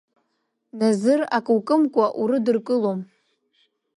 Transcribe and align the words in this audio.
Назыр, 0.79 1.19
акы 1.37 1.51
укымкәан 1.57 2.11
урыдыркылом. 2.21 2.99